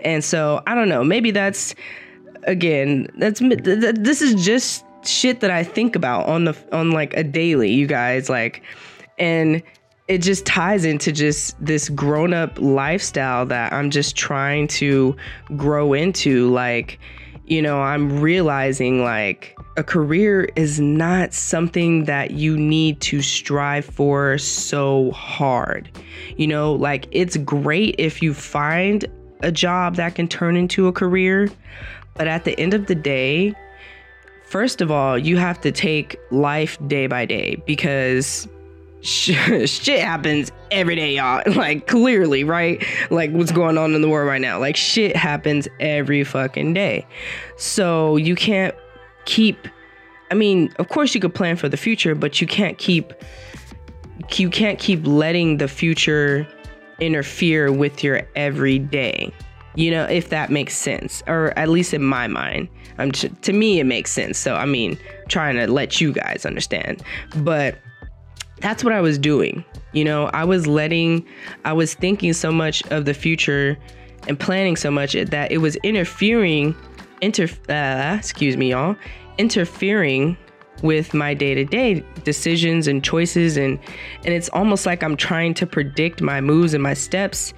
And 0.00 0.22
so 0.24 0.62
i 0.66 0.74
don't 0.74 0.88
know. 0.88 1.02
Maybe 1.02 1.30
that's 1.30 1.74
again 2.44 3.08
that's 3.16 3.40
this 3.40 4.22
is 4.22 4.44
just 4.44 4.84
shit 5.04 5.40
that 5.40 5.50
i 5.50 5.62
think 5.62 5.94
about 5.94 6.26
on 6.26 6.44
the 6.44 6.56
on 6.72 6.90
like 6.90 7.14
a 7.14 7.22
daily 7.22 7.70
you 7.70 7.86
guys 7.86 8.28
like 8.28 8.62
and 9.18 9.62
it 10.08 10.18
just 10.18 10.46
ties 10.46 10.84
into 10.84 11.12
just 11.12 11.54
this 11.64 11.88
grown 11.88 12.32
up 12.32 12.58
lifestyle 12.58 13.46
that 13.46 13.72
i'm 13.72 13.90
just 13.90 14.16
trying 14.16 14.66
to 14.66 15.16
grow 15.56 15.92
into 15.92 16.50
like 16.50 16.98
you 17.50 17.62
know 17.62 17.80
i'm 17.80 18.20
realizing 18.20 19.02
like 19.02 19.58
a 19.78 19.84
career 19.84 20.48
is 20.56 20.80
not 20.80 21.32
something 21.32 22.04
that 22.06 22.32
you 22.32 22.58
need 22.58 23.00
to 23.00 23.22
strive 23.22 23.84
for 23.84 24.36
so 24.36 25.12
hard. 25.12 25.88
You 26.36 26.48
know, 26.48 26.72
like 26.72 27.06
it's 27.12 27.36
great 27.36 27.94
if 27.96 28.20
you 28.20 28.34
find 28.34 29.06
a 29.42 29.52
job 29.52 29.94
that 29.94 30.16
can 30.16 30.26
turn 30.26 30.56
into 30.56 30.88
a 30.88 30.92
career, 30.92 31.48
but 32.14 32.26
at 32.26 32.44
the 32.44 32.58
end 32.58 32.74
of 32.74 32.86
the 32.86 32.96
day, 32.96 33.54
first 34.46 34.80
of 34.80 34.90
all, 34.90 35.16
you 35.16 35.36
have 35.36 35.60
to 35.60 35.70
take 35.70 36.16
life 36.32 36.76
day 36.88 37.06
by 37.06 37.24
day 37.24 37.62
because 37.64 38.48
shit 39.00 40.00
happens 40.00 40.50
every 40.70 40.96
day, 40.96 41.16
y'all. 41.16 41.42
Like, 41.54 41.86
clearly, 41.86 42.44
right? 42.44 42.84
Like, 43.10 43.30
what's 43.32 43.52
going 43.52 43.78
on 43.78 43.94
in 43.94 44.02
the 44.02 44.08
world 44.08 44.28
right 44.28 44.40
now? 44.40 44.58
Like, 44.58 44.76
shit 44.76 45.16
happens 45.16 45.68
every 45.80 46.24
fucking 46.24 46.74
day. 46.74 47.06
So, 47.56 48.16
you 48.16 48.34
can't 48.34 48.74
keep 49.24 49.68
I 50.30 50.34
mean, 50.34 50.72
of 50.78 50.88
course 50.88 51.14
you 51.14 51.20
could 51.20 51.34
plan 51.34 51.56
for 51.56 51.68
the 51.68 51.76
future, 51.76 52.14
but 52.14 52.40
you 52.40 52.46
can't 52.46 52.78
keep 52.78 53.12
you 54.36 54.50
can't 54.50 54.78
keep 54.78 55.06
letting 55.06 55.56
the 55.56 55.68
future 55.68 56.46
interfere 57.00 57.72
with 57.72 58.04
your 58.04 58.22
everyday. 58.36 59.32
You 59.74 59.92
know, 59.92 60.04
if 60.04 60.30
that 60.30 60.50
makes 60.50 60.76
sense, 60.76 61.22
or 61.26 61.56
at 61.56 61.68
least 61.68 61.94
in 61.94 62.02
my 62.02 62.26
mind, 62.26 62.68
I'm 62.98 63.12
t- 63.12 63.28
to 63.28 63.52
me 63.52 63.78
it 63.78 63.84
makes 63.84 64.10
sense. 64.10 64.36
So 64.36 64.56
I 64.56 64.66
mean, 64.66 64.98
trying 65.28 65.56
to 65.56 65.66
let 65.66 66.00
you 66.00 66.12
guys 66.12 66.44
understand, 66.44 67.02
but 67.36 67.78
that's 68.60 68.84
what 68.84 68.92
I 68.92 69.00
was 69.00 69.18
doing. 69.18 69.64
You 69.92 70.04
know, 70.04 70.26
I 70.26 70.44
was 70.44 70.66
letting, 70.66 71.26
I 71.64 71.72
was 71.72 71.94
thinking 71.94 72.32
so 72.32 72.52
much 72.52 72.82
of 72.90 73.04
the 73.04 73.14
future 73.14 73.78
and 74.26 74.38
planning 74.38 74.76
so 74.76 74.90
much 74.90 75.12
that 75.12 75.52
it 75.52 75.58
was 75.58 75.76
interfering, 75.76 76.76
inter, 77.20 77.48
uh, 77.68 78.16
excuse 78.18 78.56
me, 78.56 78.70
y'all, 78.70 78.96
interfering 79.38 80.36
with 80.82 81.14
my 81.14 81.34
day-to-day 81.34 82.04
decisions 82.24 82.86
and 82.86 83.02
choices 83.02 83.56
and 83.56 83.78
and 84.24 84.32
it's 84.32 84.48
almost 84.50 84.86
like 84.86 85.02
I'm 85.02 85.16
trying 85.16 85.54
to 85.54 85.66
predict 85.66 86.22
my 86.22 86.40
moves 86.40 86.72
and 86.72 86.82
my 86.82 86.94
steps 86.94 87.52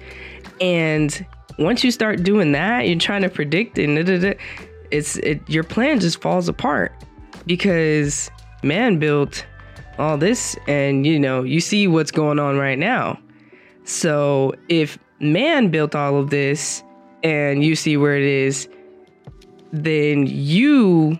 and 0.59 1.23
once 1.59 1.83
you 1.83 1.91
start 1.91 2.23
doing 2.23 2.51
that 2.53 2.87
you're 2.87 2.97
trying 2.97 3.21
to 3.21 3.29
predict 3.29 3.77
and 3.77 3.95
it's 4.91 5.17
it, 5.17 5.47
your 5.47 5.63
plan 5.63 5.99
just 5.99 6.19
falls 6.19 6.49
apart 6.49 6.93
because 7.45 8.31
man 8.63 8.97
built 8.97 9.45
all 9.97 10.17
this 10.17 10.55
and 10.67 11.05
you 11.05 11.19
know 11.19 11.43
you 11.43 11.59
see 11.59 11.87
what's 11.87 12.11
going 12.11 12.39
on 12.39 12.57
right 12.57 12.79
now 12.79 13.19
so 13.83 14.53
if 14.69 14.97
man 15.19 15.69
built 15.69 15.95
all 15.95 16.17
of 16.17 16.29
this 16.29 16.83
and 17.23 17.63
you 17.63 17.75
see 17.75 17.97
where 17.97 18.17
it 18.17 18.23
is 18.23 18.67
then 19.71 20.25
you 20.27 21.19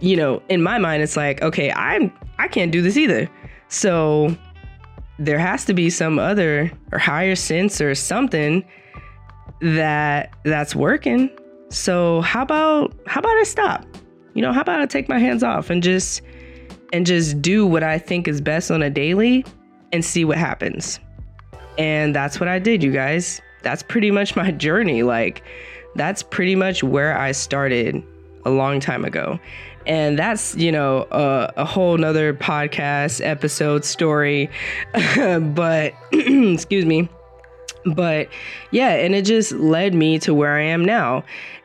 you 0.00 0.16
know, 0.16 0.42
in 0.48 0.62
my 0.62 0.78
mind, 0.78 1.02
it's 1.02 1.16
like, 1.16 1.42
okay, 1.42 1.72
I'm 1.72 2.12
I 2.38 2.48
can't 2.48 2.72
do 2.72 2.82
this 2.82 2.96
either. 2.96 3.28
So 3.68 4.36
there 5.18 5.38
has 5.38 5.64
to 5.66 5.74
be 5.74 5.90
some 5.90 6.18
other 6.18 6.70
or 6.92 6.98
higher 6.98 7.34
sense 7.34 7.80
or 7.80 7.94
something 7.94 8.64
that 9.60 10.30
that's 10.44 10.74
working. 10.74 11.30
So 11.70 12.20
how 12.20 12.42
about 12.42 12.94
how 13.06 13.20
about 13.20 13.36
I 13.36 13.44
stop? 13.44 13.84
You 14.34 14.42
know, 14.42 14.52
how 14.52 14.60
about 14.60 14.80
I 14.80 14.86
take 14.86 15.08
my 15.08 15.18
hands 15.18 15.42
off 15.42 15.70
and 15.70 15.82
just 15.82 16.22
and 16.94 17.04
just 17.04 17.42
do 17.42 17.66
what 17.66 17.82
I 17.82 17.98
think 17.98 18.28
is 18.28 18.40
best 18.40 18.70
on 18.70 18.80
a 18.80 18.88
daily 18.88 19.44
and 19.92 20.04
see 20.04 20.24
what 20.24 20.38
happens. 20.38 21.00
And 21.76 22.14
that's 22.14 22.38
what 22.38 22.48
I 22.48 22.60
did, 22.60 22.84
you 22.84 22.92
guys. 22.92 23.42
That's 23.62 23.82
pretty 23.82 24.12
much 24.12 24.36
my 24.36 24.50
journey. 24.66 25.02
Like 25.02 25.42
that's 25.96 26.22
pretty 26.22 26.54
much 26.54 26.84
where 26.84 27.18
I 27.18 27.32
started 27.32 28.00
a 28.44 28.50
long 28.50 28.78
time 28.78 29.04
ago. 29.04 29.40
And 29.88 30.16
that's, 30.16 30.54
you 30.54 30.70
know, 30.70 31.08
a, 31.10 31.52
a 31.56 31.64
whole 31.64 31.98
nother 31.98 32.32
podcast 32.32 33.20
episode 33.26 33.84
story. 33.84 34.48
but, 35.16 35.94
excuse 36.12 36.86
me. 36.86 37.08
But 37.86 38.28
yeah, 38.70 38.90
and 38.90 39.16
it 39.16 39.24
just 39.24 39.50
led 39.50 39.94
me 39.94 40.20
to 40.20 40.32
where 40.32 40.56
I 40.56 40.62
am 40.62 40.84
now. 40.84 41.24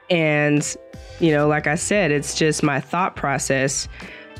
And, 0.09 0.75
you 1.19 1.31
know, 1.31 1.47
like 1.47 1.67
I 1.67 1.75
said, 1.75 2.09
it's 2.09 2.33
just 2.33 2.63
my 2.63 2.81
thought 2.81 3.15
process, 3.15 3.87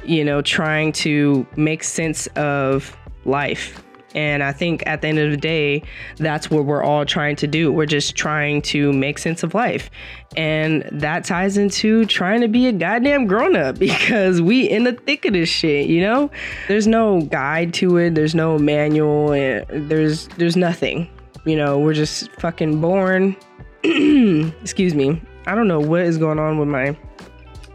you 0.04 0.24
know, 0.24 0.42
trying 0.42 0.92
to 0.94 1.46
make 1.56 1.84
sense 1.84 2.28
of 2.36 2.96
life 3.26 3.84
and 4.16 4.42
I 4.42 4.52
think 4.52 4.84
at 4.88 5.02
the 5.02 5.08
end 5.08 5.20
of 5.20 5.32
the 5.32 5.38
day, 5.38 5.84
that's 6.18 6.50
what 6.50 6.66
we're 6.66 6.84
all 6.84 7.06
trying 7.06 7.36
to 7.38 7.48
do. 7.48 7.72
We're 7.72 7.86
just 7.86 8.16
trying 8.16 8.62
to 8.64 8.92
make 8.92 9.20
sense 9.20 9.44
of 9.44 9.54
life. 9.54 9.90
And 10.36 10.88
that 10.92 11.26
ties 11.26 11.58
into 11.58 12.06
trying 12.06 12.42
to 12.42 12.48
be 12.48 12.68
a 12.68 12.72
goddamn 12.72 13.28
grown 13.28 13.56
up 13.56 13.78
because 13.80 14.42
we 14.42 14.70
in 14.70 14.84
the 14.84 14.94
thick 14.94 15.26
of 15.26 15.34
this 15.34 15.50
shit, 15.50 15.88
you 15.88 16.02
know? 16.02 16.32
There's 16.68 16.88
no 16.88 17.22
guide 17.22 17.74
to 17.76 17.98
it, 17.98 18.16
there's 18.16 18.36
no 18.36 18.58
manual, 18.58 19.30
there's 19.30 20.28
there's 20.30 20.56
nothing. 20.56 21.10
You 21.46 21.56
know, 21.56 21.80
we're 21.80 21.94
just 21.94 22.32
fucking 22.34 22.82
born. 22.82 23.36
Excuse 23.84 24.94
me. 24.94 25.22
I 25.46 25.56
don't 25.56 25.68
know 25.68 25.80
what 25.80 26.02
is 26.02 26.18
going 26.18 26.38
on 26.38 26.60
with 26.60 26.68
my 26.68 26.98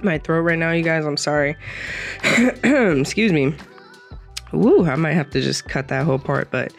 my 0.04 0.18
throat 0.18 0.42
right 0.42 0.58
now, 0.58 0.72
you 0.72 0.82
guys. 0.82 1.04
I'm 1.04 1.16
sorry. 1.16 1.56
Excuse 2.64 3.32
me. 3.32 3.54
Woo, 4.52 4.86
I 4.86 4.94
might 4.94 5.14
have 5.14 5.30
to 5.30 5.40
just 5.40 5.68
cut 5.68 5.88
that 5.88 6.04
whole 6.04 6.18
part. 6.18 6.50
But, 6.50 6.72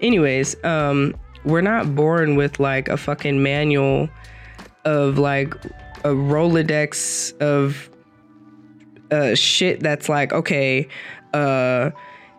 anyways, 0.00 0.62
um, 0.64 1.14
we're 1.44 1.60
not 1.60 1.94
born 1.94 2.36
with 2.36 2.60
like 2.60 2.88
a 2.88 2.96
fucking 2.96 3.42
manual 3.42 4.08
of 4.84 5.18
like 5.18 5.54
a 6.04 6.10
Rolodex 6.10 7.36
of 7.38 7.90
uh, 9.10 9.34
shit 9.34 9.80
that's 9.80 10.08
like, 10.08 10.32
okay, 10.32 10.88
uh, 11.34 11.90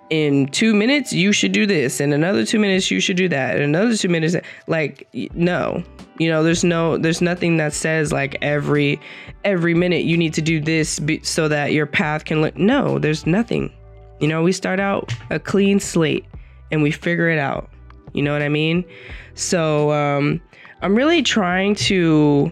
in 0.09 0.47
two 0.47 0.73
minutes 0.73 1.11
you 1.11 1.31
should 1.31 1.51
do 1.51 1.65
this, 1.65 1.99
in 1.99 2.13
another 2.13 2.45
two 2.45 2.59
minutes 2.59 2.89
you 2.89 2.99
should 2.99 3.17
do 3.17 3.27
that, 3.29 3.57
in 3.57 3.61
another 3.61 3.95
two 3.95 4.09
minutes, 4.09 4.35
like 4.67 5.07
no, 5.33 5.83
you 6.19 6.29
know, 6.29 6.43
there's 6.43 6.63
no, 6.63 6.97
there's 6.97 7.21
nothing 7.21 7.57
that 7.57 7.73
says 7.73 8.11
like 8.11 8.37
every 8.41 8.99
every 9.43 9.73
minute 9.73 10.03
you 10.03 10.17
need 10.17 10.33
to 10.33 10.41
do 10.41 10.59
this 10.59 10.99
be, 10.99 11.21
so 11.23 11.47
that 11.47 11.73
your 11.73 11.85
path 11.85 12.25
can 12.25 12.41
look. 12.41 12.57
No, 12.57 12.99
there's 12.99 13.25
nothing. 13.25 13.71
You 14.19 14.27
know, 14.27 14.43
we 14.43 14.51
start 14.51 14.79
out 14.79 15.13
a 15.29 15.39
clean 15.39 15.79
slate 15.79 16.25
and 16.71 16.81
we 16.81 16.91
figure 16.91 17.29
it 17.29 17.39
out. 17.39 17.69
You 18.13 18.23
know 18.23 18.33
what 18.33 18.41
I 18.41 18.49
mean? 18.49 18.83
So 19.35 19.91
um, 19.91 20.41
I'm 20.81 20.95
really 20.95 21.21
trying 21.21 21.75
to 21.75 22.51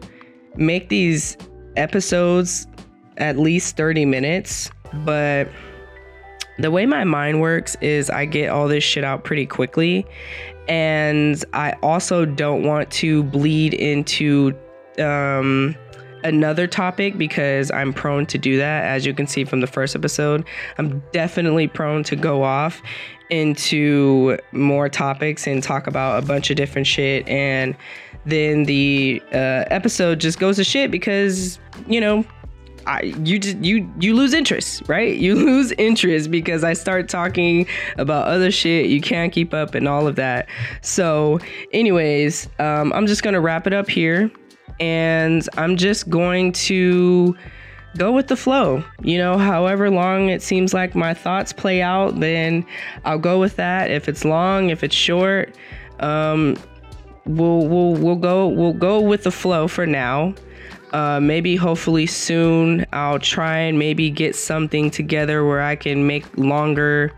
make 0.56 0.90
these 0.90 1.38
episodes 1.76 2.68
at 3.18 3.38
least 3.38 3.78
30 3.78 4.06
minutes, 4.06 4.70
but 5.04 5.50
the 6.60 6.72
way 6.72 6.86
my 6.86 7.04
mind 7.04 7.42
works 7.42 7.76
is 7.82 8.10
I 8.10 8.26
get 8.26 8.50
all 8.50 8.68
this 8.68 8.84
shit 8.84 9.04
out 9.04 9.24
pretty 9.24 9.46
quickly. 9.46 10.06
And 10.68 11.44
I 11.54 11.74
also 11.84 12.26
don't 12.26 12.64
want 12.64 12.92
to 12.92 13.24
bleed 13.24 13.74
into 13.74 14.58
um, 15.00 15.76
another 16.24 16.68
topic 16.68 17.18
because 17.18 17.72
I'm 17.72 17.94
prone 17.94 18.26
to 18.28 18.38
do 18.38 18.58
that. 18.58 18.86
As 18.86 19.06
you 19.06 19.14
can 19.14 19.28
see 19.28 19.46
from 19.46 19.62
the 19.62 19.68
first 19.68 19.96
episode, 19.96 20.46
I'm 20.78 21.04
definitely 21.12 21.68
prone 21.68 22.04
to 22.04 22.16
go 22.16 22.44
off 22.44 22.82
into 23.30 24.38
more 24.52 24.90
topics 24.90 25.48
and 25.48 25.62
talk 25.64 25.88
about 25.88 26.24
a 26.24 26.26
bunch 26.26 26.50
of 26.50 26.58
different 26.58 26.88
shit. 26.88 27.28
And 27.28 27.76
then 28.26 28.64
the 28.64 29.22
uh, 29.32 29.66
episode 29.70 30.20
just 30.20 30.40
goes 30.40 30.56
to 30.58 30.64
shit 30.64 30.90
because, 30.92 31.60
you 31.88 32.02
know, 32.02 32.26
I, 32.88 33.02
you 33.24 33.40
just 33.40 33.58
you 33.58 33.92
you 34.00 34.16
lose 34.16 34.34
interest, 34.34 34.84
right? 34.88 35.16
You 35.16 35.36
lose 35.46 35.72
interest 35.74 36.32
because 36.32 36.64
I 36.64 36.74
start 36.74 37.10
talking 37.10 37.68
about 37.98 38.28
other 38.28 38.52
shit 38.52 38.88
you 38.88 39.02
can't 39.02 39.32
keep 39.32 39.54
up 39.54 39.76
and 39.76 39.88
all 39.88 40.08
of 40.08 40.16
that. 40.18 40.48
So, 40.82 41.40
anyways, 41.74 42.48
um, 42.60 42.94
I'm 42.94 43.08
just 43.08 43.24
gonna 43.24 43.42
wrap 43.42 43.68
it 43.68 43.74
up 43.74 43.90
here 43.90 44.32
and 44.80 45.48
I'm 45.58 45.78
just 45.78 46.10
going 46.10 46.52
to 46.54 47.36
go 47.98 48.12
with 48.12 48.28
the 48.28 48.36
flow. 48.36 48.84
You 49.02 49.18
know, 49.18 49.38
however 49.38 49.90
long 49.90 50.30
it 50.30 50.42
seems 50.42 50.74
like 50.74 50.96
my 50.96 51.14
thoughts 51.14 51.54
play 51.54 51.82
out, 51.82 52.20
then 52.20 52.66
I'll 53.06 53.20
go 53.20 53.40
with 53.40 53.56
that. 53.56 53.92
If 53.92 54.10
it's 54.10 54.26
long, 54.26 54.70
if 54.70 54.84
it's 54.84 54.96
short, 54.96 55.56
um, 56.00 56.58
we'll 57.26 57.68
we'll 57.68 57.94
we'll 57.94 58.16
go 58.16 58.48
we'll 58.48 58.74
go 58.74 59.02
with 59.02 59.24
the 59.24 59.32
flow 59.32 59.68
for 59.68 59.86
now. 59.86 60.34
Uh, 60.96 61.20
maybe 61.20 61.58
hopefully 61.58 62.06
soon 62.06 62.86
I'll 62.94 63.20
try 63.20 63.58
and 63.58 63.78
maybe 63.78 64.10
get 64.10 64.34
something 64.34 64.90
together 64.90 65.44
where 65.44 65.62
I 65.62 65.76
can 65.76 66.08
make 66.08 66.38
longer 66.38 67.12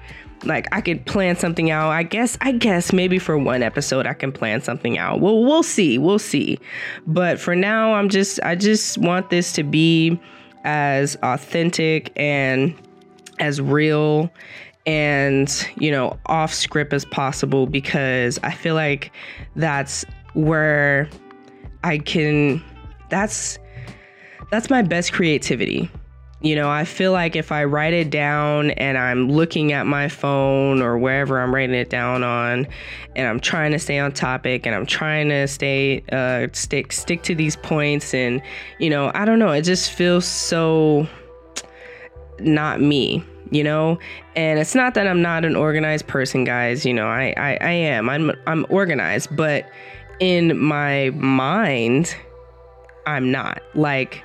like 0.46 0.68
I 0.72 0.82
could 0.82 1.06
plan 1.06 1.36
something 1.36 1.70
out. 1.70 1.92
I 1.92 2.02
guess 2.02 2.40
I 2.42 2.54
guess 2.54 2.92
maybe 2.92 3.20
for 3.20 3.38
one 3.38 3.62
episode 3.62 4.08
I 4.08 4.16
can 4.16 4.32
plan 4.32 4.64
something 4.64 4.98
out. 4.98 5.20
Well, 5.20 5.44
we'll 5.44 5.62
see. 5.62 6.00
We'll 6.00 6.18
see. 6.18 6.58
But 7.06 7.40
for 7.40 7.56
now, 7.56 7.94
I'm 7.94 8.10
just 8.10 8.40
I 8.42 8.56
just 8.56 8.98
want 8.98 9.30
this 9.30 9.54
to 9.54 9.64
be 9.64 10.20
as 10.64 11.16
authentic 11.22 12.12
and 12.16 12.74
as 13.38 13.62
real 13.62 14.32
and, 14.88 15.70
you 15.76 15.92
know, 15.92 16.18
off 16.26 16.52
script 16.52 16.94
as 16.94 17.06
possible 17.06 17.68
because 17.68 18.40
I 18.42 18.54
feel 18.54 18.74
like 18.74 19.12
that's 19.56 20.04
where 20.34 21.08
I 21.84 22.00
can 22.00 22.64
that's 23.10 23.60
that's 24.50 24.70
my 24.70 24.82
best 24.82 25.14
creativity. 25.14 25.90
You 26.40 26.56
know, 26.56 26.70
I 26.70 26.86
feel 26.86 27.12
like 27.12 27.36
if 27.36 27.52
I 27.52 27.64
write 27.64 27.94
it 27.94 28.12
down 28.12 28.70
and 28.72 28.96
I'm 28.96 29.28
looking 29.28 29.74
at 29.74 29.88
my 29.88 30.08
phone 30.08 30.84
or 30.84 30.96
wherever 30.98 31.40
I'm 31.42 31.54
writing 31.54 31.76
it 31.76 31.90
down 31.90 32.24
on, 32.24 32.68
and 33.16 33.28
I'm 33.28 33.40
trying 33.40 33.72
to 33.72 33.80
stay 33.80 33.98
on 33.98 34.12
topic 34.12 34.68
and 34.68 34.76
I'm 34.76 34.86
trying 34.86 35.30
to 35.30 35.48
stay 35.48 36.04
uh, 36.12 36.48
stick 36.54 36.92
stick 36.92 37.24
to 37.24 37.34
these 37.34 37.56
points, 37.56 38.14
and 38.14 38.42
you 38.78 38.90
know, 38.90 39.12
I 39.16 39.26
don't 39.26 39.40
know, 39.40 39.52
it 39.52 39.64
just 39.64 39.92
feels 39.92 40.26
so 40.26 41.08
not 42.40 42.82
me 42.82 43.24
you 43.50 43.64
know? 43.64 43.98
And 44.36 44.60
it's 44.60 44.76
not 44.76 44.94
that 44.96 45.08
i'm 45.08 45.22
not 45.22 45.46
an 45.46 45.56
organized 45.56 46.06
person 46.08 46.44
guys 46.44 46.86
you 46.86 46.94
know 46.94 47.08
I, 47.08 47.34
I 47.38 47.58
i 47.62 47.72
am. 47.72 48.10
I'm 48.10 48.32
i'm 48.46 48.66
organized 48.70 49.36
but 49.36 49.70
in 50.20 50.58
my 50.60 51.12
mind 51.12 52.16
i'm 53.06 53.32
not. 53.32 53.62
Like 53.74 54.22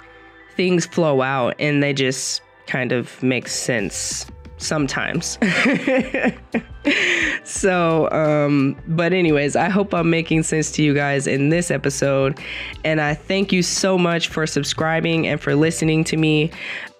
things 0.56 0.86
flow 0.86 1.22
out 1.22 1.54
and 1.58 1.82
they 1.82 1.92
just 1.92 2.42
kind 2.66 2.92
of 2.92 3.22
make 3.22 3.48
sense 3.48 4.26
sometimes. 4.58 5.38
so, 7.44 8.10
um, 8.10 8.76
but 8.88 9.12
anyways, 9.12 9.56
I 9.56 9.68
hope 9.68 9.94
I'm 9.94 10.10
making 10.10 10.42
sense 10.42 10.70
to 10.72 10.82
you 10.82 10.94
guys 10.94 11.26
in 11.26 11.48
this 11.48 11.70
episode. 11.70 12.38
And 12.84 13.00
I 13.00 13.14
thank 13.14 13.52
you 13.52 13.62
so 13.62 13.96
much 13.96 14.28
for 14.28 14.46
subscribing 14.46 15.26
and 15.26 15.40
for 15.40 15.54
listening 15.54 16.04
to 16.04 16.16
me. 16.16 16.50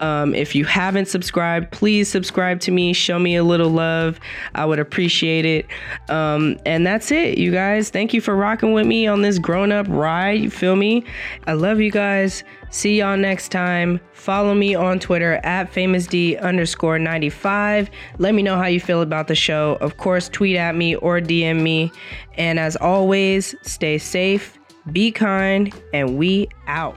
Um, 0.01 0.35
if 0.35 0.55
you 0.55 0.65
haven't 0.65 1.07
subscribed, 1.07 1.71
please 1.71 2.09
subscribe 2.09 2.61
to 2.61 2.73
me. 2.73 2.93
Show 2.93 3.19
me 3.19 3.37
a 3.37 3.45
little 3.45 3.71
love. 3.71 4.19
I 4.55 4.65
would 4.65 4.81
appreciate 4.81 5.45
it. 5.45 5.67
Um, 6.09 6.59
and 6.67 6.87
that's 6.87 7.13
it, 7.13 7.39
you 7.39 7.53
guys. 7.53 7.91
Thank 7.91 8.13
you 8.13 8.21
for 8.21 8.35
rocking 8.35 8.73
with 8.73 8.87
me 8.87 9.07
on 9.07 9.23
this 9.23 9.39
grown 9.39 9.71
up 9.71 9.87
ride. 9.89 10.41
You 10.41 10.51
feel 10.51 10.75
me? 10.75 11.05
I 11.47 11.53
love 11.53 11.81
you 11.81 11.93
guys. 11.93 12.43
See 12.71 12.99
y'all 12.99 13.19
next 13.19 13.51
time. 13.51 14.01
Follow 14.15 14.55
me 14.55 14.75
on 14.75 14.99
Twitter 14.99 15.35
at 15.45 15.71
famousd 15.71 16.41
underscore 16.41 16.99
95. 16.99 17.91
Let 18.19 18.35
me 18.35 18.43
know 18.43 18.57
how 18.57 18.67
you 18.67 18.81
feel 18.81 19.03
about 19.03 19.29
the 19.29 19.35
show. 19.35 19.72
Of 19.81 19.97
course, 19.97 20.29
tweet 20.29 20.57
at 20.57 20.75
me 20.75 20.97
or 20.97 21.21
DM 21.21 21.63
me. 21.63 21.93
And 22.37 22.59
as 22.59 22.77
always, 22.77 23.55
stay 23.63 23.99
safe, 23.99 24.59
be 24.91 25.11
kind, 25.13 25.73
and 25.93 26.17
we 26.19 26.49
out. 26.67 26.97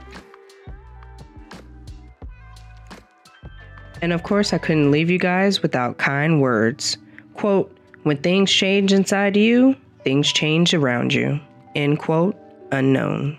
And 4.02 4.12
of 4.12 4.22
course, 4.22 4.52
I 4.52 4.58
couldn't 4.58 4.90
leave 4.90 5.10
you 5.10 5.18
guys 5.18 5.62
without 5.62 5.98
kind 5.98 6.40
words. 6.40 6.98
Quote, 7.34 7.76
when 8.02 8.18
things 8.18 8.52
change 8.52 8.92
inside 8.92 9.36
you, 9.36 9.74
things 10.04 10.32
change 10.32 10.74
around 10.74 11.12
you. 11.12 11.40
End 11.74 11.98
quote, 11.98 12.36
unknown. 12.72 13.38